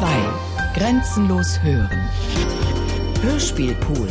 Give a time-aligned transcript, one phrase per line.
[0.00, 0.06] 2.
[0.72, 2.08] Grenzenlos hören.
[3.20, 4.08] Hörspielpool.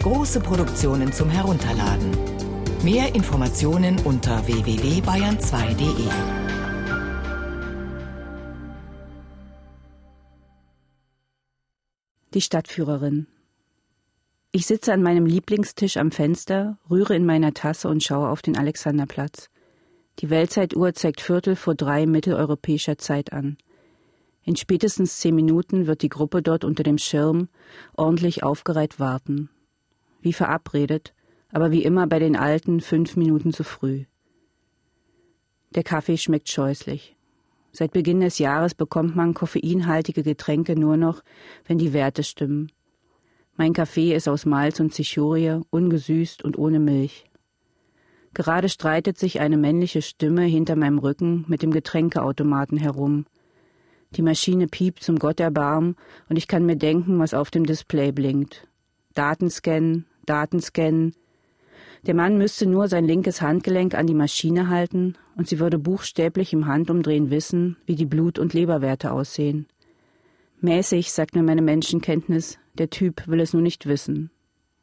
[0.00, 2.12] Große Produktionen zum Herunterladen.
[2.84, 6.08] Mehr Informationen unter www.bayern2.de.
[12.32, 13.26] Die Stadtführerin.
[14.52, 18.56] Ich sitze an meinem Lieblingstisch am Fenster, rühre in meiner Tasse und schaue auf den
[18.56, 19.50] Alexanderplatz.
[20.20, 23.56] Die Weltzeituhr zeigt Viertel vor drei mitteleuropäischer Zeit an.
[24.46, 27.48] In spätestens zehn Minuten wird die Gruppe dort unter dem Schirm
[27.96, 29.50] ordentlich aufgereiht warten.
[30.20, 31.14] Wie verabredet,
[31.50, 34.04] aber wie immer bei den Alten fünf Minuten zu früh.
[35.74, 37.16] Der Kaffee schmeckt scheußlich.
[37.72, 41.22] Seit Beginn des Jahres bekommt man koffeinhaltige Getränke nur noch,
[41.66, 42.70] wenn die Werte stimmen.
[43.56, 47.24] Mein Kaffee ist aus Malz und Zichorie, ungesüßt und ohne Milch.
[48.32, 53.26] Gerade streitet sich eine männliche Stimme hinter meinem Rücken mit dem Getränkeautomaten herum.
[54.12, 55.96] Die Maschine piept zum Gott erbarm
[56.28, 58.66] und ich kann mir denken, was auf dem Display blinkt.
[59.14, 61.14] Datenscannen, Datenscannen.
[62.06, 66.52] Der Mann müsste nur sein linkes Handgelenk an die Maschine halten und sie würde buchstäblich
[66.52, 69.66] im Handumdrehen wissen, wie die Blut- und Leberwerte aussehen.
[70.60, 74.30] Mäßig, sagt mir meine Menschenkenntnis, der Typ will es nur nicht wissen.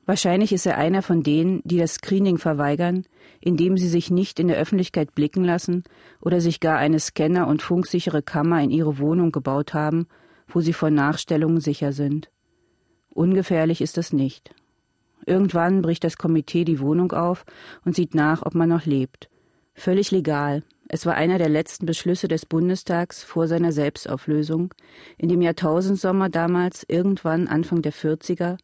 [0.05, 3.05] Wahrscheinlich ist er einer von denen, die das Screening verweigern,
[3.39, 5.83] indem sie sich nicht in der Öffentlichkeit blicken lassen
[6.19, 10.07] oder sich gar eine Scanner- und funksichere Kammer in ihre Wohnung gebaut haben,
[10.47, 12.29] wo sie vor Nachstellungen sicher sind.
[13.09, 14.53] Ungefährlich ist es nicht.
[15.25, 17.45] Irgendwann bricht das Komitee die Wohnung auf
[17.85, 19.29] und sieht nach, ob man noch lebt.
[19.73, 20.63] Völlig legal.
[20.89, 24.73] Es war einer der letzten Beschlüsse des Bundestags vor seiner Selbstauflösung,
[25.17, 28.57] in dem Jahrtausendsommer damals, irgendwann Anfang der 40er,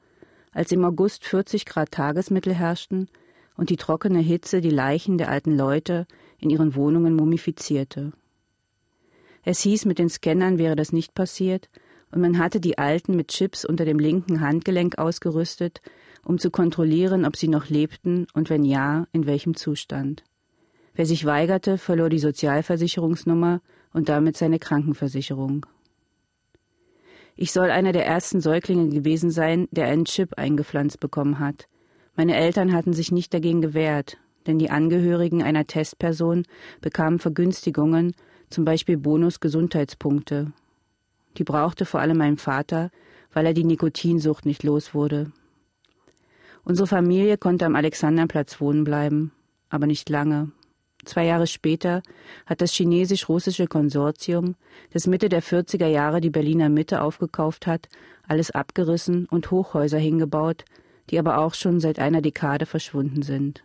[0.52, 3.08] als im August 40 Grad Tagesmittel herrschten
[3.56, 8.14] und die trockene Hitze die Leichen der alten Leute in ihren Wohnungen mumifizierte.
[9.44, 11.70] Es hieß, mit den Scannern wäre das nicht passiert,
[12.12, 15.82] und man hatte die Alten mit Chips unter dem linken Handgelenk ausgerüstet,
[16.24, 20.24] um zu kontrollieren, ob sie noch lebten und wenn ja, in welchem Zustand.
[20.94, 23.62] Wer sich weigerte, verlor die Sozialversicherungsnummer
[23.94, 25.66] und damit seine Krankenversicherung.
[27.42, 31.70] Ich soll einer der ersten Säuglinge gewesen sein, der einen Chip eingepflanzt bekommen hat.
[32.18, 36.44] Meine Eltern hatten sich nicht dagegen gewehrt, denn die Angehörigen einer Testperson
[36.82, 38.14] bekamen Vergünstigungen,
[38.50, 40.52] zum Beispiel Bonus-Gesundheitspunkte.
[41.38, 42.92] Die brauchte vor allem mein Vater,
[43.32, 45.32] weil er die Nikotinsucht nicht los wurde.
[46.66, 49.32] Unsere Familie konnte am Alexanderplatz wohnen bleiben,
[49.70, 50.52] aber nicht lange.
[51.06, 52.02] Zwei Jahre später
[52.46, 54.56] hat das chinesisch-russische Konsortium,
[54.92, 57.88] das Mitte der 40er Jahre die Berliner Mitte aufgekauft hat,
[58.28, 60.66] alles abgerissen und Hochhäuser hingebaut,
[61.10, 63.64] die aber auch schon seit einer Dekade verschwunden sind.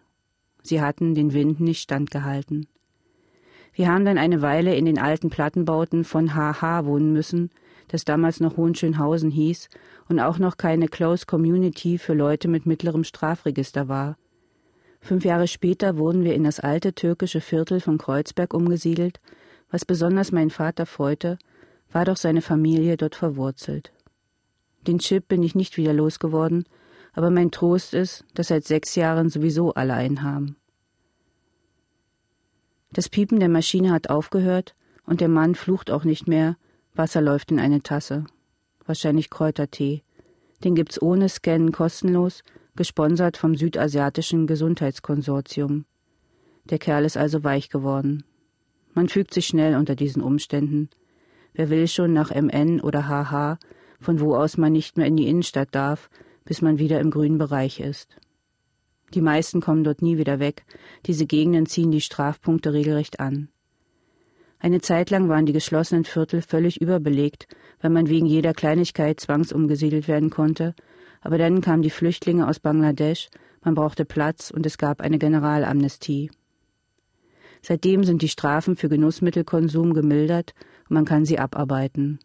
[0.62, 2.66] Sie hatten den Winden nicht standgehalten.
[3.74, 7.50] Wir haben dann eine Weile in den alten Plattenbauten von HH wohnen müssen,
[7.88, 9.68] das damals noch Hohenschönhausen hieß
[10.08, 14.16] und auch noch keine Close Community für Leute mit mittlerem Strafregister war,
[15.04, 19.20] Fünf Jahre später wurden wir in das alte türkische Viertel von Kreuzberg umgesiedelt.
[19.70, 21.38] Was besonders meinen Vater freute,
[21.92, 23.92] war doch seine Familie dort verwurzelt.
[24.86, 26.64] Den Chip bin ich nicht wieder losgeworden,
[27.12, 30.56] aber mein Trost ist, dass seit sechs Jahren sowieso alle einen haben.
[32.90, 36.56] Das Piepen der Maschine hat aufgehört und der Mann flucht auch nicht mehr.
[36.94, 38.24] Wasser läuft in eine Tasse.
[38.86, 40.02] Wahrscheinlich Kräutertee.
[40.64, 42.42] Den gibt's ohne Scannen kostenlos
[42.76, 45.84] gesponsert vom Südasiatischen Gesundheitskonsortium.
[46.64, 48.24] Der Kerl ist also weich geworden.
[48.94, 50.88] Man fügt sich schnell unter diesen Umständen.
[51.52, 53.58] Wer will schon nach MN oder HH,
[54.00, 56.10] von wo aus man nicht mehr in die Innenstadt darf,
[56.44, 58.16] bis man wieder im grünen Bereich ist.
[59.14, 60.64] Die meisten kommen dort nie wieder weg,
[61.06, 63.48] diese Gegenden ziehen die Strafpunkte regelrecht an.
[64.58, 67.46] Eine Zeit lang waren die geschlossenen Viertel völlig überbelegt,
[67.80, 70.74] weil man wegen jeder Kleinigkeit zwangsumgesiedelt werden konnte
[71.24, 73.28] aber dann kamen die Flüchtlinge aus Bangladesch,
[73.64, 76.30] man brauchte Platz und es gab eine Generalamnestie.
[77.62, 80.54] Seitdem sind die Strafen für Genussmittelkonsum gemildert
[80.88, 82.18] und man kann sie abarbeiten.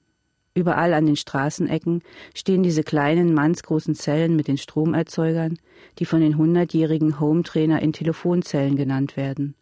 [0.53, 2.03] Überall an den Straßenecken
[2.35, 5.57] stehen diese kleinen, mannsgroßen Zellen mit den Stromerzeugern,
[5.97, 9.55] die von den hundertjährigen Hometrainer in Telefonzellen genannt werden.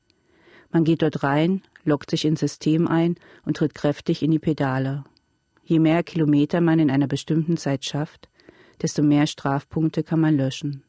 [0.72, 5.04] Man geht dort rein, lockt sich ins System ein und tritt kräftig in die Pedale.
[5.64, 8.30] Je mehr Kilometer man in einer bestimmten Zeit schafft,
[8.82, 10.84] desto mehr Strafpunkte kann man löschen.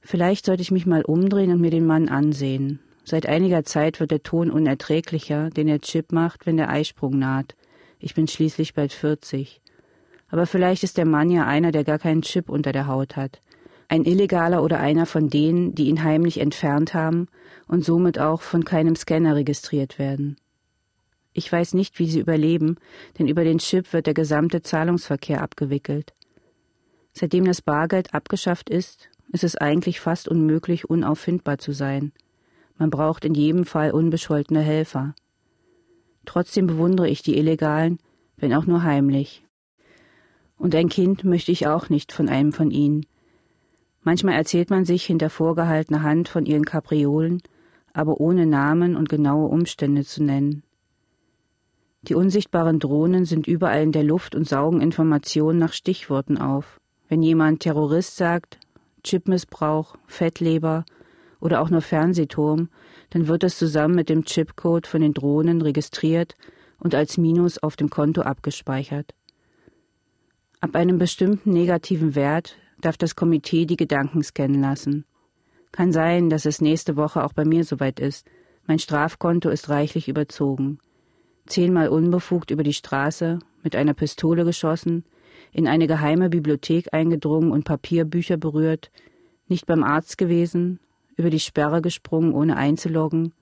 [0.00, 2.80] Vielleicht sollte ich mich mal umdrehen und mir den Mann ansehen.
[3.04, 7.54] Seit einiger Zeit wird der Ton unerträglicher, den der Chip macht, wenn der Eisprung naht.
[7.98, 9.60] Ich bin schließlich bald 40.
[10.28, 13.40] Aber vielleicht ist der Mann ja einer, der gar keinen Chip unter der Haut hat.
[13.88, 17.28] Ein Illegaler oder einer von denen, die ihn heimlich entfernt haben
[17.68, 20.36] und somit auch von keinem Scanner registriert werden.
[21.38, 22.76] Ich weiß nicht, wie sie überleben,
[23.18, 26.14] denn über den Chip wird der gesamte Zahlungsverkehr abgewickelt.
[27.12, 32.12] Seitdem das Bargeld abgeschafft ist, ist es eigentlich fast unmöglich, unauffindbar zu sein.
[32.78, 35.14] Man braucht in jedem Fall unbescholtene Helfer.
[36.24, 37.98] Trotzdem bewundere ich die Illegalen,
[38.38, 39.44] wenn auch nur heimlich.
[40.56, 43.04] Und ein Kind möchte ich auch nicht von einem von ihnen.
[44.00, 47.42] Manchmal erzählt man sich hinter vorgehaltener Hand von ihren Kapriolen,
[47.92, 50.62] aber ohne Namen und genaue Umstände zu nennen.
[52.08, 56.80] Die unsichtbaren Drohnen sind überall in der Luft und saugen Informationen nach Stichworten auf.
[57.08, 58.58] Wenn jemand Terrorist sagt,
[59.02, 60.84] Chipmissbrauch, Fettleber
[61.40, 62.68] oder auch nur Fernsehturm,
[63.10, 66.34] dann wird es zusammen mit dem Chipcode von den Drohnen registriert
[66.78, 69.12] und als Minus auf dem Konto abgespeichert.
[70.60, 75.04] Ab einem bestimmten negativen Wert darf das Komitee die Gedanken scannen lassen.
[75.72, 78.26] Kann sein, dass es nächste Woche auch bei mir soweit ist.
[78.66, 80.78] Mein Strafkonto ist reichlich überzogen.
[81.46, 85.04] Zehnmal unbefugt über die Straße, mit einer Pistole geschossen,
[85.52, 88.90] in eine geheime Bibliothek eingedrungen und Papierbücher berührt,
[89.48, 90.80] nicht beim Arzt gewesen,
[91.16, 93.32] über die Sperre gesprungen, ohne einzuloggen,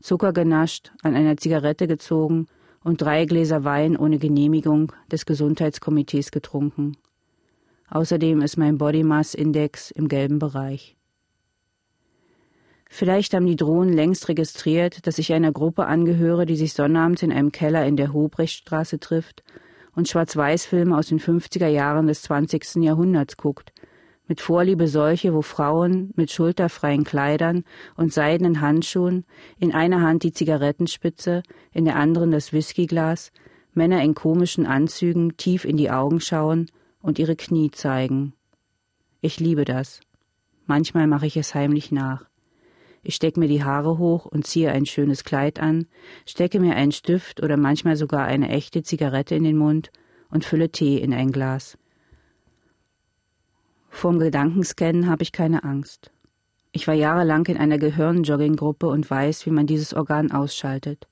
[0.00, 2.46] Zucker genascht, an einer Zigarette gezogen
[2.82, 6.96] und drei Gläser Wein ohne Genehmigung des Gesundheitskomitees getrunken.
[7.88, 10.96] Außerdem ist mein Body Mass Index im gelben Bereich.
[12.88, 17.32] Vielleicht haben die Drohnen längst registriert, dass ich einer Gruppe angehöre, die sich sonnabends in
[17.32, 19.42] einem Keller in der Hobrechtstraße trifft
[19.94, 22.76] und Schwarz-Weiß-Filme aus den 50er Jahren des 20.
[22.76, 23.72] Jahrhunderts guckt,
[24.26, 27.64] mit Vorliebe solche, wo Frauen mit schulterfreien Kleidern
[27.96, 29.24] und seidenen Handschuhen,
[29.58, 31.42] in einer Hand die Zigarettenspitze,
[31.72, 33.32] in der anderen das Whiskyglas,
[33.74, 36.70] Männer in komischen Anzügen tief in die Augen schauen
[37.02, 38.34] und ihre Knie zeigen.
[39.20, 40.00] Ich liebe das.
[40.66, 42.26] Manchmal mache ich es heimlich nach.
[43.06, 45.86] Ich stecke mir die Haare hoch und ziehe ein schönes Kleid an,
[46.24, 49.92] stecke mir einen Stift oder manchmal sogar eine echte Zigarette in den Mund
[50.30, 51.76] und fülle Tee in ein Glas.
[53.90, 56.10] Vorm Gedankenscannen habe ich keine Angst.
[56.72, 61.06] Ich war jahrelang in einer Gehirnjogginggruppe und weiß, wie man dieses Organ ausschaltet.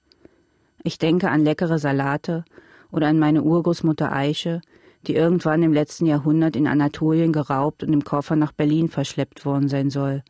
[0.82, 2.44] Ich denke an leckere Salate
[2.90, 4.62] oder an meine Urgroßmutter Eiche,
[5.06, 9.68] die irgendwann im letzten Jahrhundert in Anatolien geraubt und im Koffer nach Berlin verschleppt worden
[9.68, 10.22] sein soll,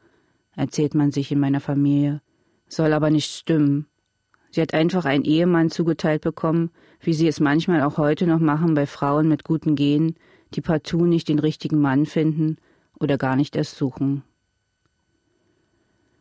[0.57, 2.21] erzählt man sich in meiner Familie.
[2.69, 3.87] Soll aber nicht stimmen.
[4.51, 6.71] Sie hat einfach einen Ehemann zugeteilt bekommen,
[7.01, 10.17] wie sie es manchmal auch heute noch machen bei Frauen mit guten Genen,
[10.55, 12.57] die partout nicht den richtigen Mann finden
[12.99, 14.23] oder gar nicht erst suchen.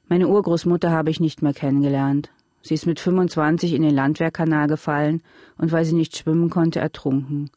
[0.07, 2.31] Meine Urgroßmutter habe ich nicht mehr kennengelernt.
[2.62, 5.22] Sie ist mit 25 in den Landwehrkanal gefallen
[5.57, 7.50] und weil sie nicht schwimmen konnte, ertrunken.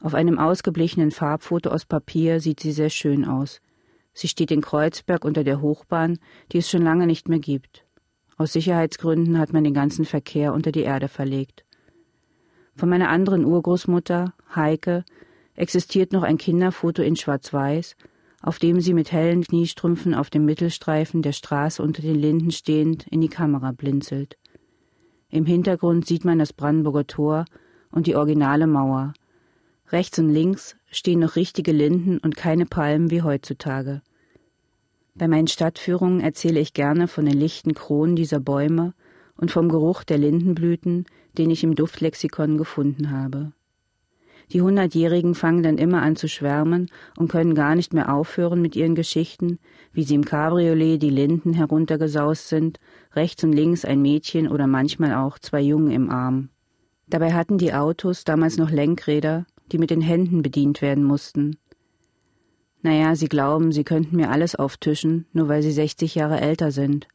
[0.00, 3.60] Auf einem ausgeblichenen Farbfoto aus Papier sieht sie sehr schön aus.
[4.12, 6.18] Sie steht in Kreuzberg unter der Hochbahn,
[6.52, 7.84] die es schon lange nicht mehr gibt.
[8.36, 11.64] Aus Sicherheitsgründen hat man den ganzen Verkehr unter die Erde verlegt.
[12.74, 15.04] Von meiner anderen Urgroßmutter, Heike,
[15.54, 17.96] existiert noch ein Kinderfoto in Schwarz-Weiß,
[18.42, 23.06] auf dem sie mit hellen Kniestrümpfen auf dem Mittelstreifen der Straße unter den Linden stehend
[23.08, 24.36] in die Kamera blinzelt.
[25.28, 27.44] Im Hintergrund sieht man das Brandenburger Tor
[27.90, 29.14] und die originale Mauer.
[29.90, 34.02] Rechts und links stehen noch richtige Linden und keine Palmen wie heutzutage.
[35.14, 38.94] Bei meinen Stadtführungen erzähle ich gerne von den lichten Kronen dieser Bäume
[39.36, 41.06] und vom Geruch der Lindenblüten,
[41.36, 43.52] den ich im Duftlexikon gefunden habe.
[44.52, 48.76] Die Hundertjährigen fangen dann immer an zu schwärmen und können gar nicht mehr aufhören mit
[48.76, 49.58] ihren Geschichten,
[49.92, 52.78] wie sie im Cabriolet die Linden heruntergesaust sind,
[53.14, 56.50] rechts und links ein Mädchen oder manchmal auch zwei Jungen im Arm.
[57.06, 61.56] Dabei hatten die Autos damals noch Lenkräder, die mit den Händen bedient werden mussten.
[62.82, 67.06] Naja, sie glauben, sie könnten mir alles auftischen, nur weil sie 60 Jahre älter sind.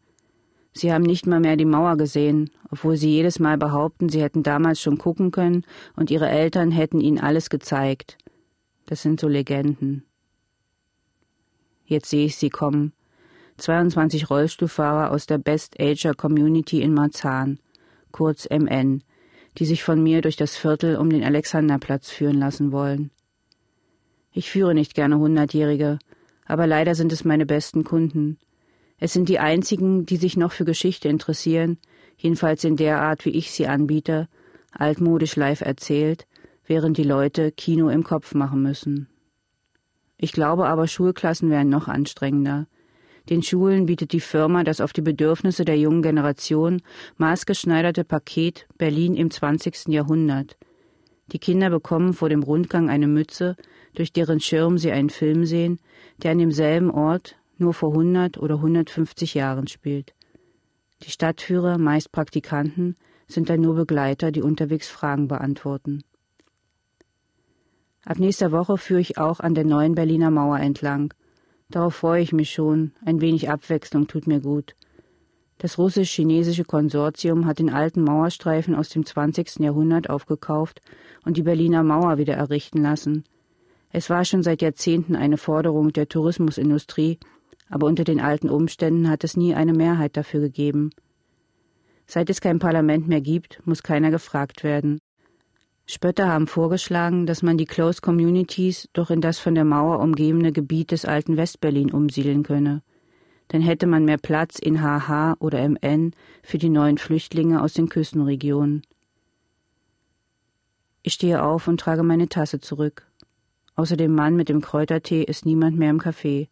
[0.73, 4.43] Sie haben nicht mal mehr die Mauer gesehen, obwohl sie jedes Mal behaupten, sie hätten
[4.43, 5.63] damals schon gucken können
[5.95, 8.17] und ihre Eltern hätten ihnen alles gezeigt.
[8.85, 10.05] Das sind so Legenden.
[11.83, 12.93] Jetzt sehe ich sie kommen.
[13.57, 17.59] 22 Rollstuhlfahrer aus der Best Ager Community in Marzahn,
[18.11, 19.01] kurz MN,
[19.57, 23.11] die sich von mir durch das Viertel um den Alexanderplatz führen lassen wollen.
[24.31, 25.99] Ich führe nicht gerne Hundertjährige,
[26.45, 28.37] aber leider sind es meine besten Kunden.
[28.99, 31.77] Es sind die einzigen, die sich noch für Geschichte interessieren,
[32.17, 34.27] jedenfalls in der Art, wie ich sie anbiete,
[34.71, 36.27] altmodisch live erzählt,
[36.65, 39.07] während die Leute Kino im Kopf machen müssen.
[40.17, 42.67] Ich glaube aber, Schulklassen wären noch anstrengender.
[43.29, 46.81] Den Schulen bietet die Firma das auf die Bedürfnisse der jungen Generation
[47.17, 49.89] maßgeschneiderte Paket Berlin im 20.
[49.89, 50.55] Jahrhundert.
[51.33, 53.57] Die Kinder bekommen vor dem Rundgang eine Mütze,
[53.95, 55.79] durch deren Schirm sie einen Film sehen,
[56.23, 60.13] der an demselben Ort, nur vor 100 oder 150 Jahren spielt.
[61.03, 62.95] Die Stadtführer, meist Praktikanten,
[63.27, 66.03] sind dann nur Begleiter, die unterwegs Fragen beantworten.
[68.05, 71.13] Ab nächster Woche führe ich auch an der neuen Berliner Mauer entlang.
[71.69, 72.91] Darauf freue ich mich schon.
[73.05, 74.75] Ein wenig Abwechslung tut mir gut.
[75.57, 79.59] Das russisch-chinesische Konsortium hat den alten Mauerstreifen aus dem 20.
[79.59, 80.81] Jahrhundert aufgekauft
[81.25, 83.23] und die Berliner Mauer wieder errichten lassen.
[83.91, 87.17] Es war schon seit Jahrzehnten eine Forderung der Tourismusindustrie,
[87.69, 90.91] aber unter den alten Umständen hat es nie eine Mehrheit dafür gegeben.
[92.05, 94.99] Seit es kein Parlament mehr gibt, muss keiner gefragt werden.
[95.89, 100.51] Spötter haben vorgeschlagen, dass man die Closed Communities doch in das von der Mauer umgebene
[100.51, 102.81] Gebiet des alten Westberlin umsiedeln könne.
[103.47, 106.11] Dann hätte man mehr Platz in HH oder MN
[106.43, 108.81] für die neuen Flüchtlinge aus den Küstenregionen.
[111.03, 113.07] Ich stehe auf und trage meine Tasse zurück.
[113.75, 116.49] Außer dem Mann mit dem Kräutertee ist niemand mehr im Café.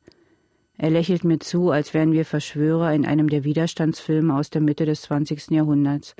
[0.77, 4.85] Er lächelt mir zu, als wären wir Verschwörer in einem der Widerstandsfilme aus der Mitte
[4.85, 5.51] des 20.
[5.51, 6.15] Jahrhunderts.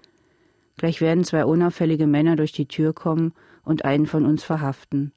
[0.77, 5.13] Gleich werden zwei unauffällige Männer durch die Tür kommen und einen von uns verhaften.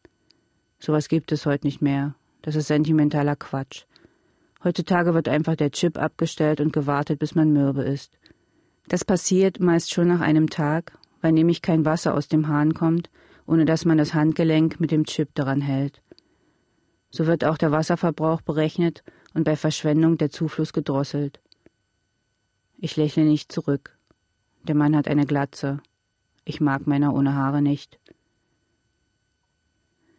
[0.79, 2.15] Sowas gibt es heute nicht mehr.
[2.43, 3.85] Das ist sentimentaler Quatsch.
[4.63, 8.19] Heutzutage wird einfach der Chip abgestellt und gewartet, bis man mürbe ist.
[8.89, 13.11] Das passiert meist schon nach einem Tag, weil nämlich kein Wasser aus dem Hahn kommt,
[13.47, 16.03] ohne dass man das Handgelenk mit dem Chip daran hält.
[17.11, 19.03] So wird auch der Wasserverbrauch berechnet
[19.35, 21.41] und bei Verschwendung der Zufluss gedrosselt.
[22.79, 23.98] Ich lächle nicht zurück.
[24.69, 25.81] Der Mann hat eine Glatze.
[26.45, 27.99] Ich mag Männer ohne Haare nicht.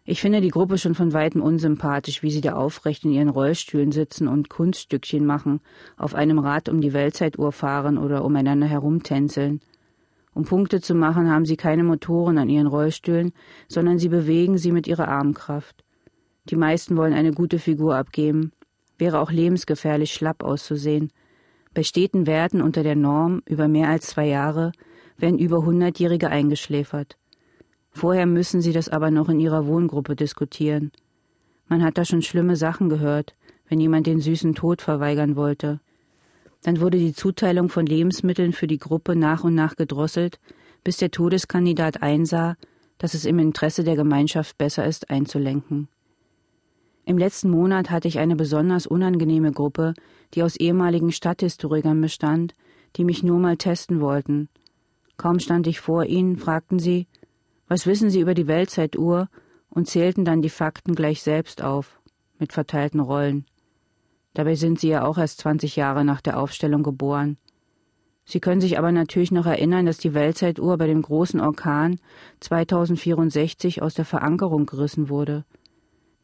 [0.06, 3.91] Ich finde die Gruppe schon von weitem unsympathisch, wie sie da aufrecht in ihren Rollstühlen
[3.91, 5.62] sitzen und Kunststückchen machen,
[5.98, 9.62] auf einem Rad um die Weltzeituhr fahren oder umeinander herumtänzeln.
[10.34, 13.34] Um Punkte zu machen, haben sie keine Motoren an ihren Rollstühlen,
[13.68, 15.84] sondern sie bewegen sie mit ihrer Armkraft.
[16.46, 18.51] Die meisten wollen eine gute Figur abgeben.
[18.98, 21.12] Wäre auch lebensgefährlich schlapp auszusehen.
[21.79, 24.74] Bei steten Werten unter der Norm über mehr als zwei Jahre
[25.15, 27.17] werden über Hundertjährige eingeschläfert.
[27.91, 30.91] Vorher müssen sie das aber noch in ihrer Wohngruppe diskutieren.
[31.69, 33.33] Man hat da schon schlimme Sachen gehört,
[33.69, 35.79] wenn jemand den süßen Tod verweigern wollte.
[36.63, 40.41] Dann wurde die Zuteilung von Lebensmitteln für die Gruppe nach und nach gedrosselt,
[40.83, 42.57] bis der Todeskandidat einsah,
[42.98, 45.88] dass es im Interesse der Gemeinschaft besser ist, einzulenken.
[47.10, 49.96] Im letzten Monat hatte ich eine besonders unangenehme Gruppe,
[50.36, 52.54] die aus ehemaligen Stadthistorikern bestand,
[52.98, 54.48] die mich nur mal testen wollten.
[55.18, 57.08] Kaum stand ich vor ihnen, fragten sie,
[57.68, 59.28] was wissen Sie über die Weltzeituhr
[59.72, 62.00] und zählten dann die Fakten gleich selbst auf,
[62.38, 63.48] mit verteilten Rollen.
[64.36, 67.38] Dabei sind Sie ja auch erst 20 Jahre nach der Aufstellung geboren.
[68.24, 72.00] Sie können sich aber natürlich noch erinnern, dass die Weltzeituhr bei dem großen Orkan
[72.42, 75.44] 2064 aus der Verankerung gerissen wurde.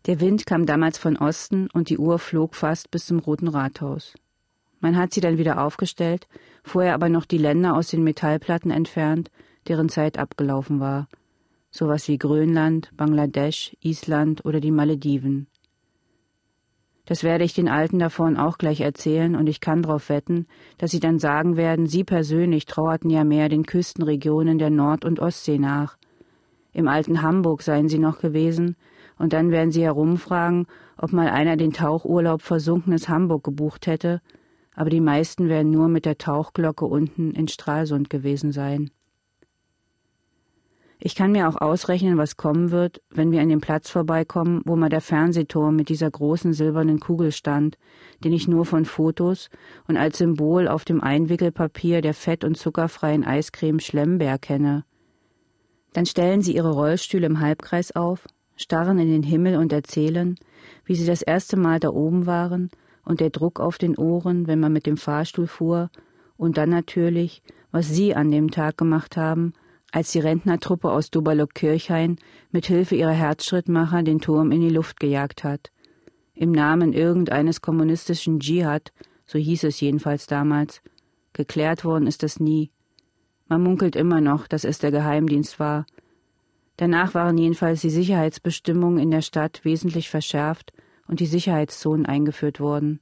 [0.05, 4.13] Der Wind kam damals von Osten und die Uhr flog fast bis zum Roten Rathaus.
[4.79, 6.27] Man hat sie dann wieder aufgestellt,
[6.63, 9.31] vorher aber noch die Länder aus den Metallplatten entfernt,
[9.67, 11.07] deren Zeit abgelaufen war.
[11.71, 15.47] Sowas wie Grönland, Bangladesch, Island oder die Malediven.
[17.05, 20.45] Das werde ich den Alten davon auch gleich erzählen und ich kann darauf wetten,
[20.77, 25.19] dass sie dann sagen werden, sie persönlich trauerten ja mehr den Küstenregionen der Nord- und
[25.19, 25.97] Ostsee nach.
[26.74, 28.75] Im alten Hamburg seien sie noch gewesen,
[29.17, 30.67] und dann werden sie herumfragen,
[30.98, 34.22] ob mal einer den Tauchurlaub versunkenes Hamburg gebucht hätte,
[34.75, 38.91] aber die meisten werden nur mit der Tauchglocke unten in Stralsund gewesen sein.
[41.00, 44.75] Ich kann mir auch ausrechnen, was kommen wird, wenn wir an dem Platz vorbeikommen, wo
[44.75, 47.77] mal der Fernsehturm mit dieser großen silbernen Kugel stand,
[48.24, 49.50] den ich nur von Fotos
[49.88, 54.86] und als Symbol auf dem Einwickelpapier der fett- und zuckerfreien Eiscreme Schlemmbär kenne.
[55.93, 60.38] Dann stellen sie ihre Rollstühle im Halbkreis auf starren in den Himmel und erzählen,
[60.85, 62.69] wie sie das erste Mal da oben waren
[63.03, 65.89] und der Druck auf den Ohren, wenn man mit dem Fahrstuhl fuhr,
[66.38, 69.53] und dann natürlich, was sie an dem Tag gemacht haben,
[69.91, 72.17] als die Rentnertruppe aus Doberlock-Kirchhain
[72.51, 75.71] mit Hilfe ihrer Herzschrittmacher den Turm in die Luft gejagt hat.
[76.33, 78.91] Im Namen irgendeines kommunistischen Dschihad,
[79.25, 80.81] so hieß es jedenfalls damals.
[81.31, 82.71] Geklärt worden ist das nie.
[83.47, 85.85] Man munkelt immer noch, dass es der Geheimdienst war,
[86.77, 90.74] Danach waren jedenfalls die Sicherheitsbestimmungen in der Stadt wesentlich verschärft
[91.08, 93.00] und die Sicherheitszonen eingeführt worden.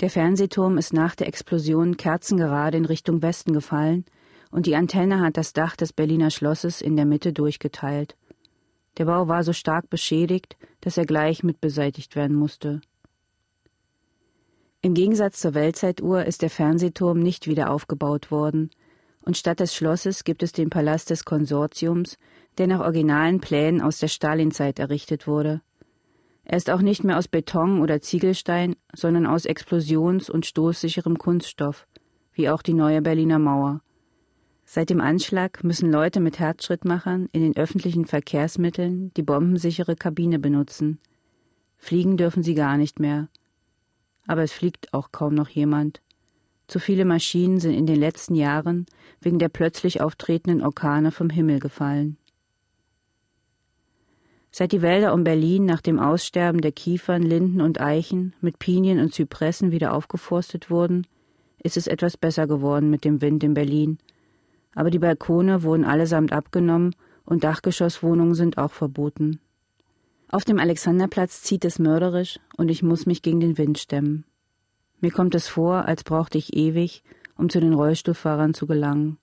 [0.00, 4.04] Der Fernsehturm ist nach der Explosion kerzengerade in Richtung Westen gefallen
[4.50, 8.16] und die Antenne hat das Dach des Berliner Schlosses in der Mitte durchgeteilt.
[8.98, 12.82] Der Bau war so stark beschädigt, dass er gleich mit beseitigt werden musste.
[14.82, 18.70] Im Gegensatz zur Weltzeituhr ist der Fernsehturm nicht wieder aufgebaut worden,
[19.22, 22.18] und statt des Schlosses gibt es den Palast des Konsortiums,
[22.58, 25.62] der nach originalen Plänen aus der Stalinzeit errichtet wurde.
[26.44, 31.86] Er ist auch nicht mehr aus Beton oder Ziegelstein, sondern aus explosions- und stoßsicherem Kunststoff,
[32.32, 33.80] wie auch die neue Berliner Mauer.
[34.64, 40.98] Seit dem Anschlag müssen Leute mit Herzschrittmachern in den öffentlichen Verkehrsmitteln die bombensichere Kabine benutzen.
[41.76, 43.28] Fliegen dürfen sie gar nicht mehr.
[44.26, 46.00] Aber es fliegt auch kaum noch jemand.
[46.66, 48.86] Zu viele Maschinen sind in den letzten Jahren
[49.20, 52.16] wegen der plötzlich auftretenden Orkane vom Himmel gefallen.
[54.50, 59.00] Seit die Wälder um Berlin nach dem Aussterben der Kiefern, Linden und Eichen mit Pinien
[59.00, 61.06] und Zypressen wieder aufgeforstet wurden,
[61.62, 63.98] ist es etwas besser geworden mit dem Wind in Berlin
[64.74, 69.40] aber die Balkone wurden allesamt abgenommen und Dachgeschosswohnungen sind auch verboten.
[70.28, 74.24] Auf dem Alexanderplatz zieht es mörderisch und ich muss mich gegen den Wind stemmen.
[75.02, 77.02] Mir kommt es vor, als brauchte ich ewig,
[77.36, 79.18] um zu den Rollstuhlfahrern zu gelangen.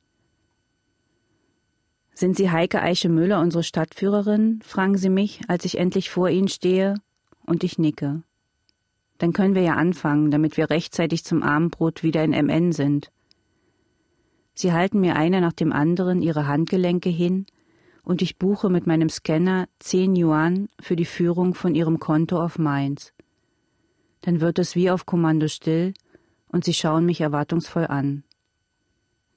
[2.13, 4.59] Sind Sie Heike Eiche Müller, unsere Stadtführerin?
[4.61, 6.95] fragen Sie mich, als ich endlich vor Ihnen stehe,
[7.45, 8.23] und ich nicke.
[9.19, 13.09] Dann können wir ja anfangen, damit wir rechtzeitig zum Abendbrot wieder in MN sind.
[14.53, 17.45] Sie halten mir einer nach dem anderen ihre Handgelenke hin
[18.03, 22.59] und ich buche mit meinem Scanner 10 Yuan für die Führung von ihrem Konto auf
[22.59, 23.13] Mainz.
[24.29, 25.95] Dann wird es wie auf Kommando still
[26.49, 28.23] und sie schauen mich erwartungsvoll an.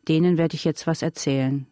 [0.06, 1.66] Denen werde ich jetzt was erzählen.